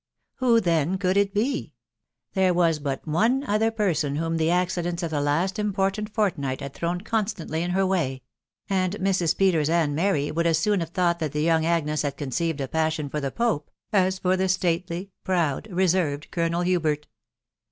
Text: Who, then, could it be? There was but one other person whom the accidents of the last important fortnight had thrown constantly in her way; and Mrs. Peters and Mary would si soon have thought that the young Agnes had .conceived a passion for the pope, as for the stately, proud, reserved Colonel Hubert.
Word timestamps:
Who, 0.37 0.59
then, 0.59 0.97
could 0.97 1.15
it 1.15 1.31
be? 1.31 1.73
There 2.33 2.55
was 2.55 2.79
but 2.79 3.07
one 3.07 3.43
other 3.43 3.69
person 3.69 4.15
whom 4.15 4.37
the 4.37 4.49
accidents 4.49 5.03
of 5.03 5.11
the 5.11 5.21
last 5.21 5.59
important 5.59 6.11
fortnight 6.11 6.59
had 6.59 6.73
thrown 6.73 7.01
constantly 7.01 7.61
in 7.61 7.69
her 7.69 7.85
way; 7.85 8.23
and 8.67 8.93
Mrs. 8.95 9.37
Peters 9.37 9.69
and 9.69 9.95
Mary 9.95 10.31
would 10.31 10.47
si 10.47 10.53
soon 10.53 10.79
have 10.79 10.89
thought 10.89 11.19
that 11.19 11.33
the 11.33 11.43
young 11.43 11.67
Agnes 11.67 12.01
had 12.01 12.17
.conceived 12.17 12.61
a 12.61 12.67
passion 12.67 13.09
for 13.09 13.21
the 13.21 13.29
pope, 13.29 13.69
as 13.93 14.17
for 14.17 14.35
the 14.35 14.49
stately, 14.49 15.11
proud, 15.23 15.67
reserved 15.69 16.31
Colonel 16.31 16.61
Hubert. 16.63 17.05